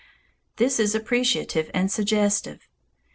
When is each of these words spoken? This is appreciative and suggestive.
This 0.55 0.79
is 0.79 0.95
appreciative 0.95 1.69
and 1.75 1.91
suggestive. 1.91 2.67